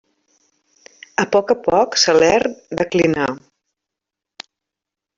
[1.25, 3.31] A poc a poc Salern declinà.